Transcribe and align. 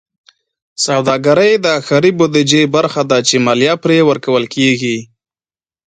سوداګرۍ 0.85 1.51
د 1.65 1.67
ښاري 1.85 2.11
بودیجې 2.17 2.61
برخه 2.75 3.01
ده 3.11 3.17
چې 3.27 3.35
مالیه 3.45 3.75
پرې 3.83 3.97
ورکول 4.09 4.45
کېږي. 4.55 4.97